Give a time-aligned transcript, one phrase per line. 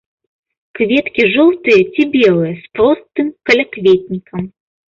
[0.77, 4.53] Кветкі жоўтыя ці белыя з простым калякветнікам.